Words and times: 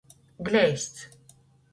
Gleizds. 0.47 0.97